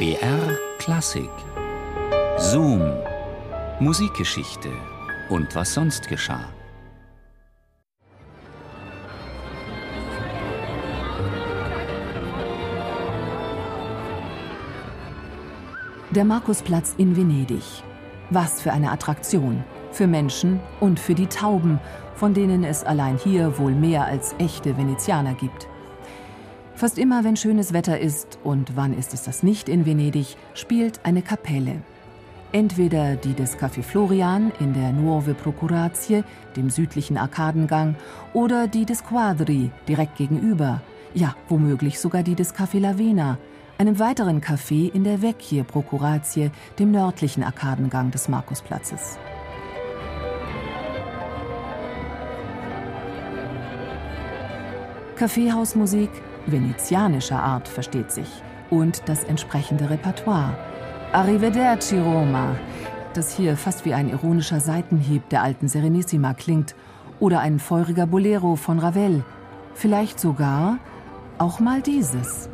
[0.00, 1.28] BR Klassik.
[2.38, 2.80] Zoom.
[3.80, 4.70] Musikgeschichte
[5.28, 6.48] und was sonst geschah.
[16.08, 17.60] Der Markusplatz in Venedig.
[18.30, 19.62] Was für eine Attraktion.
[19.92, 21.78] Für Menschen und für die Tauben,
[22.14, 25.68] von denen es allein hier wohl mehr als echte Venezianer gibt.
[26.80, 31.00] Fast immer, wenn schönes Wetter ist, und wann ist es das nicht in Venedig, spielt
[31.04, 31.82] eine Kapelle.
[32.52, 36.24] Entweder die des Café Florian in der Nuove Procurazie,
[36.56, 37.96] dem südlichen Arkadengang,
[38.32, 40.80] oder die des Quadri, direkt gegenüber.
[41.12, 43.36] Ja, womöglich sogar die des Café Lavena,
[43.76, 49.18] einem weiteren Café in der Vecchie Procurazie, dem nördlichen Arkadengang des Markusplatzes.
[55.16, 56.08] Kaffeehausmusik,
[56.46, 60.56] venezianischer Art, versteht sich, und das entsprechende Repertoire.
[61.12, 62.56] Arrivederci Roma,
[63.14, 66.74] das hier fast wie ein ironischer Seitenhieb der alten Serenissima klingt,
[67.18, 69.24] oder ein feuriger Bolero von Ravel,
[69.74, 70.78] vielleicht sogar
[71.38, 72.48] auch mal dieses.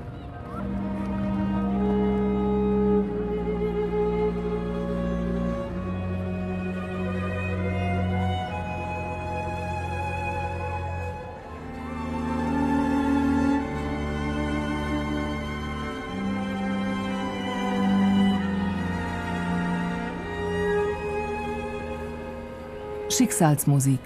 [23.17, 24.01] Schicksalsmusik.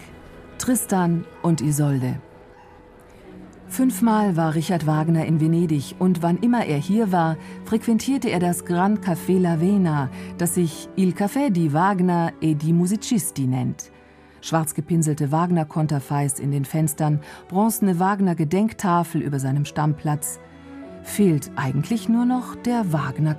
[0.59, 2.21] Tristan und Isolde.
[3.67, 8.65] Fünfmal war Richard Wagner in Venedig und wann immer er hier war, frequentierte er das
[8.65, 13.91] Grand Café Lavena, das sich Il Café di Wagner e di Musicisti nennt.
[14.43, 20.39] Schwarz gepinselte Wagner-Konterfeis in den Fenstern, bronzene Wagner-Gedenktafel über seinem Stammplatz.
[21.03, 23.35] Fehlt eigentlich nur noch der Wagner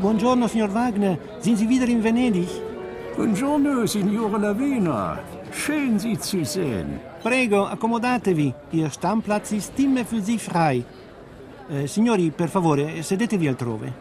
[0.00, 1.18] buongiorno, signor Wagner.
[1.40, 2.48] Sind Sie wieder in Venedig?
[3.16, 5.18] Buongiorno, signore Lavena.
[5.52, 7.00] Schön, Sie zu sehen.
[7.22, 8.54] Prego, accomodatevi.
[8.72, 10.84] Ihr Stammplatz ist immer für Sie frei.
[11.68, 13.92] Eh, signori, per favore, sedetevi altrove.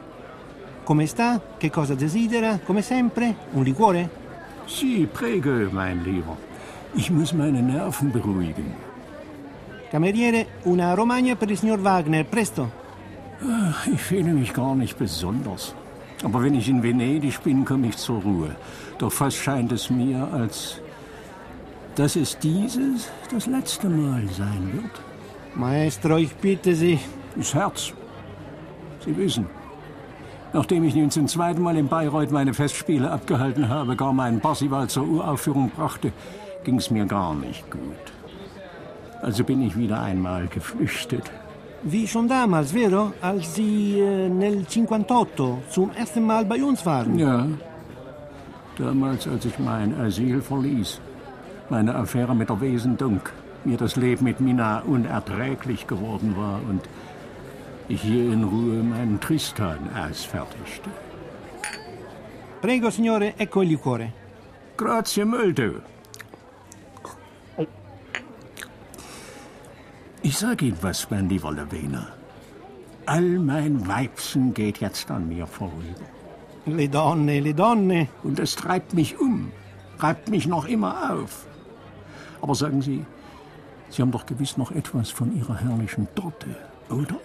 [0.83, 1.39] Come sta?
[1.57, 2.59] Che cosa desidera?
[2.65, 3.35] Come sempre?
[3.53, 4.09] Un liquore?
[4.65, 6.37] Sie, prego, mein Lieber.
[6.95, 8.73] Ich muss meine Nerven beruhigen.
[9.91, 12.69] Cameriere, una Romagna per il signor Wagner, presto.
[13.41, 15.73] Ach, Ich fühle mich gar nicht besonders.
[16.23, 18.55] Aber wenn ich in Venedig bin, komme ich zur Ruhe.
[18.97, 20.81] Doch fast scheint es mir, als
[21.95, 24.91] dass es dieses das letzte Mal sein wird.
[25.55, 26.99] Maestro, ich bitte Sie.
[27.35, 27.93] Das Herz.
[29.05, 29.47] Sie wissen,
[30.51, 34.89] nachdem ich nun zum zweiten Mal in Bayreuth meine Festspiele abgehalten habe, gar meinen Parsival
[34.89, 36.11] zur Uraufführung brachte,
[36.63, 37.81] ging es mir gar nicht gut.
[39.21, 41.31] Also bin ich wieder einmal geflüchtet.
[41.83, 43.13] Wie schon damals, vero?
[43.21, 47.17] Als Sie äh, nel 58 zum ersten Mal bei uns waren.
[47.17, 47.47] Ja,
[48.77, 50.99] damals, als ich mein Asyl verließ,
[51.69, 53.31] meine Affäre mit der Wesendunk,
[53.63, 56.81] mir das Leben mit Mina unerträglich geworden war und
[57.87, 60.89] ich hier in Ruhe meinen Tristan ausfertigte.
[62.61, 64.11] Prego, signore, ecco il liquore.
[64.75, 65.81] Grazie molto.
[70.21, 72.07] Ich sage Ihnen was, mein lieber Lavena.
[73.05, 76.05] All mein Weibsen geht jetzt an mir vorüber.
[76.65, 78.07] Le donne, le donne.
[78.23, 79.51] Und das treibt mich um,
[79.97, 81.45] treibt mich noch immer auf.
[82.41, 83.05] Aber sagen Sie,
[83.89, 86.55] Sie haben doch gewiss noch etwas von Ihrer herrlichen Torte,
[86.89, 87.15] oder?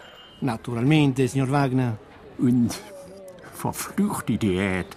[0.41, 1.99] Naturalmente, signor Wagner.
[2.39, 2.81] Und
[3.55, 4.97] verflucht die Diät.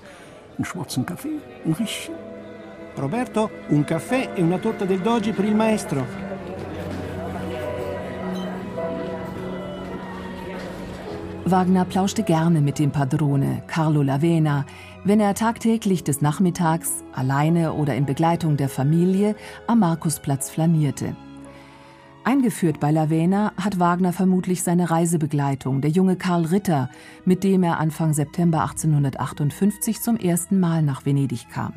[0.56, 2.16] Einen schwarzen Kaffee, ein Rischchen.
[2.96, 6.26] Roberto, un caffè e una torta del doge per il maestro.
[11.52, 14.66] Wagner plauschte gerne mit dem Padrone Carlo Lavena,
[15.03, 19.35] wenn er tagtäglich des Nachmittags, alleine oder in Begleitung der Familie,
[19.66, 21.16] am Markusplatz flanierte.
[22.23, 26.90] Eingeführt bei Lavena hat Wagner vermutlich seine Reisebegleitung, der junge Karl Ritter,
[27.23, 31.73] mit dem er Anfang September 1858 zum ersten Mal nach Venedig kam.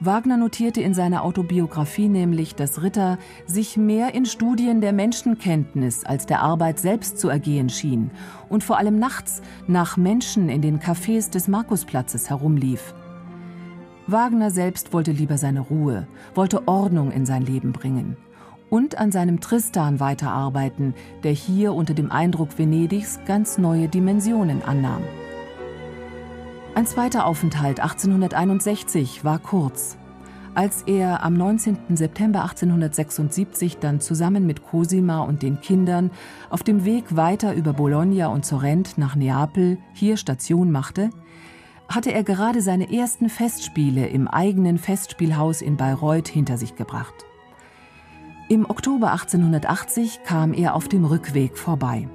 [0.00, 6.26] Wagner notierte in seiner Autobiografie nämlich, dass Ritter sich mehr in Studien der Menschenkenntnis als
[6.26, 8.10] der Arbeit selbst zu ergehen schien
[8.50, 12.94] und vor allem nachts nach Menschen in den Cafés des Markusplatzes herumlief.
[14.06, 18.18] Wagner selbst wollte lieber seine Ruhe, wollte Ordnung in sein Leben bringen
[18.68, 25.02] und an seinem Tristan weiterarbeiten, der hier unter dem Eindruck Venedigs ganz neue Dimensionen annahm.
[26.76, 29.96] Ein zweiter Aufenthalt 1861 war kurz.
[30.54, 31.96] Als er am 19.
[31.96, 36.10] September 1876 dann zusammen mit Cosima und den Kindern
[36.50, 41.08] auf dem Weg weiter über Bologna und Sorrent nach Neapel hier Station machte,
[41.88, 47.24] hatte er gerade seine ersten Festspiele im eigenen Festspielhaus in Bayreuth hinter sich gebracht.
[48.50, 52.06] Im Oktober 1880 kam er auf dem Rückweg vorbei.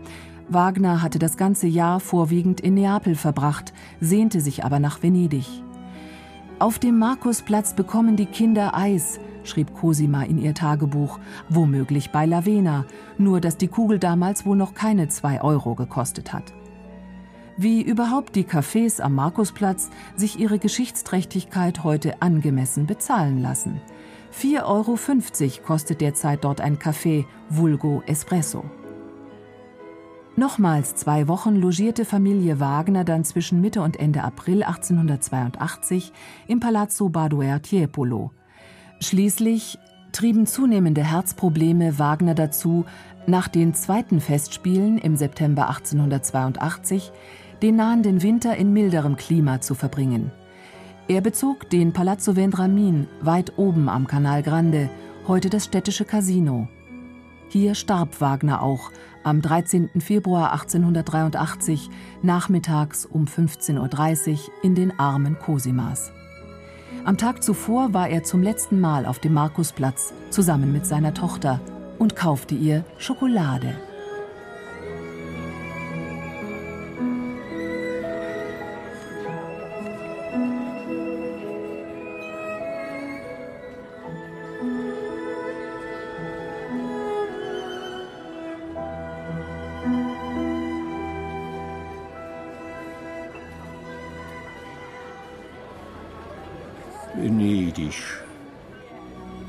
[0.53, 3.71] Wagner hatte das ganze Jahr vorwiegend in Neapel verbracht,
[4.01, 5.45] sehnte sich aber nach Venedig.
[6.59, 11.19] Auf dem Markusplatz bekommen die Kinder Eis, schrieb Cosima in ihr Tagebuch,
[11.49, 12.85] womöglich bei Lavena,
[13.17, 16.53] nur dass die Kugel damals wohl noch keine zwei Euro gekostet hat.
[17.57, 23.81] Wie überhaupt die Cafés am Markusplatz sich ihre Geschichtsträchtigkeit heute angemessen bezahlen lassen.
[24.33, 28.65] 4,50 Euro kostet derzeit dort ein Kaffee, vulgo Espresso.
[30.41, 36.11] Nochmals zwei Wochen logierte Familie Wagner dann zwischen Mitte und Ende April 1882
[36.47, 38.31] im Palazzo Badoer Tiepolo.
[39.01, 39.77] Schließlich
[40.11, 42.85] trieben zunehmende Herzprobleme Wagner dazu,
[43.27, 47.11] nach den zweiten Festspielen im September 1882
[47.61, 50.31] den nahenden Winter in milderem Klima zu verbringen.
[51.07, 54.89] Er bezog den Palazzo Vendramin weit oben am Canal Grande,
[55.27, 56.67] heute das städtische Casino.
[57.51, 58.91] Hier starb Wagner auch
[59.25, 59.89] am 13.
[59.99, 61.89] Februar 1883
[62.21, 66.13] nachmittags um 15.30 Uhr in den Armen Cosimas.
[67.03, 71.59] Am Tag zuvor war er zum letzten Mal auf dem Markusplatz zusammen mit seiner Tochter
[71.99, 73.75] und kaufte ihr Schokolade.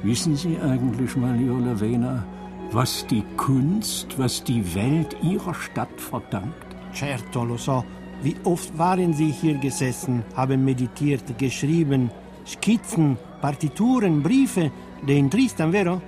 [0.02, 2.24] Wissen Sie eigentlich mal, Lavena,
[2.72, 6.76] was die Kunst, was die Welt Ihrer Stadt verdankt?
[6.94, 7.84] Certo, lo so.
[8.22, 12.10] Wie oft waren Sie hier gesessen, haben meditiert, geschrieben,
[12.46, 14.70] Skizzen, Partituren, Briefe,
[15.06, 16.00] den Tristan, vero?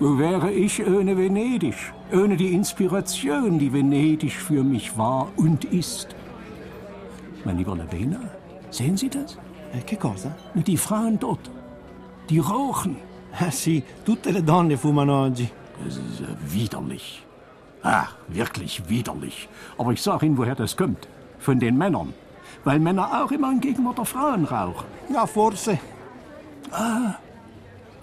[0.00, 1.76] Wo wäre ich ohne Venedig?
[2.12, 6.16] Ohne die Inspiration, die Venedig für mich war und ist.
[7.44, 8.20] Mein lieber Lavena,
[8.70, 9.38] sehen Sie das?
[9.72, 10.34] Eh, che cosa?
[10.52, 11.50] Die Frauen dort.
[12.28, 12.96] Die rauchen.
[13.38, 15.50] Ah sì, tutte le donne fumano oggi.
[15.82, 17.24] Das ist äh, widerlich.
[17.82, 19.48] Ah, wirklich widerlich.
[19.78, 21.08] Aber ich sage Ihnen, woher das kommt.
[21.38, 22.12] Von den Männern.
[22.64, 24.86] Weil Männer auch immer in Gegenwart der Frauen rauchen.
[25.12, 25.78] Ja, forse.
[26.70, 27.14] Ah,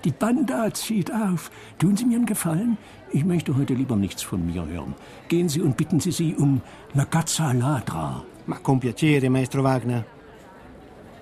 [0.04, 1.52] die Banda zieht auf.
[1.78, 2.78] Tun Sie mir einen Gefallen?
[3.12, 4.96] Ich möchte heute lieber nichts von mir hören.
[5.28, 6.62] Gehen Sie und bitten Sie sie um
[6.94, 8.24] una cazza ladra.
[8.48, 10.04] Ma con piacere, Maestro Wagner.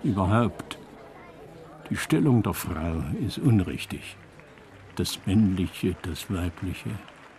[0.07, 0.77] Überhaupt.
[1.89, 4.15] Die Stellung der Frau ist unrichtig.
[4.95, 6.91] Das Männliche, das Weibliche,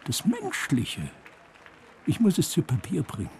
[0.04, 1.04] das Menschliche.
[2.06, 3.30] Ich muss es zu Papier bringen.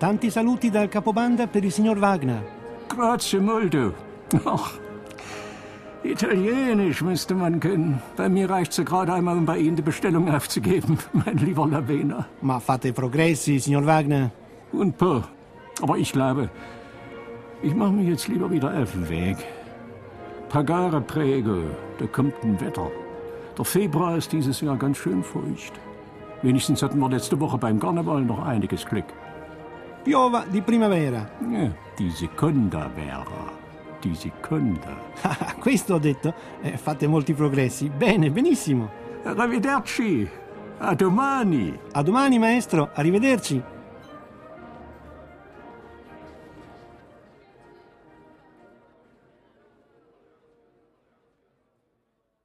[0.00, 2.42] Tanti saluti dal Capobanda per il signor Wagner.
[2.88, 3.94] Grazie molto.
[4.44, 4.72] Ach,
[6.06, 8.00] Italienisch müsste man können.
[8.16, 12.26] Bei mir reicht es gerade einmal, um bei Ihnen die Bestellung aufzugeben, mein lieber Lavena.
[12.40, 14.30] Ma fate progressi, signor Wagner.
[14.72, 15.28] Und paar.
[15.82, 16.48] Aber ich glaube,
[17.62, 19.36] ich mache mich jetzt lieber wieder auf den Weg.
[20.48, 21.64] Pagare prego,
[21.98, 22.90] da kommt ein Wetter.
[23.58, 25.72] Der Februar ist dieses Jahr ganz schön feucht.
[26.42, 29.06] Wenigstens hatten wir letzte Woche beim Karneval noch einiges Glück.
[30.04, 31.26] Piova di primavera.
[31.50, 33.65] Ja, die Seconda vera.
[34.06, 34.96] Die Seconda.
[35.58, 36.32] Questo ho detto.
[36.62, 37.88] Eh, fate molti progressi.
[37.88, 38.88] Bene, benissimo.
[39.24, 40.28] Arrivederci.
[40.78, 41.76] A domani.
[41.92, 42.90] A domani, maestro.
[42.94, 43.60] Arrivederci.